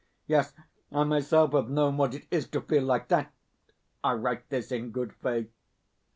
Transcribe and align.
Yes, 0.25 0.51
I 0.91 1.03
myself 1.03 1.51
have 1.51 1.69
known 1.69 1.97
what 1.97 2.15
it 2.15 2.25
is 2.31 2.47
to 2.47 2.61
feel 2.61 2.81
like 2.83 3.07
that 3.09 3.31
(I 4.03 4.13
write 4.13 4.49
this 4.49 4.71
in 4.71 4.89
good 4.89 5.13
faith). 5.13 5.51